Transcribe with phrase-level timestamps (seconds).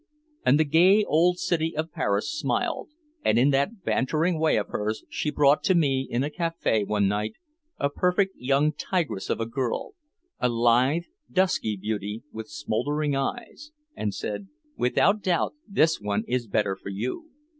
[0.43, 2.89] And the gay old city of Paris smiled,
[3.23, 7.07] and in that bantering way of hers she brought to me in a café one
[7.07, 7.35] night
[7.77, 9.93] a perfect young tigress of a girl,
[10.39, 16.75] a lithe, dusky beauty with smouldering eyes, and said: "Without doubt this one is better
[16.75, 17.29] for you.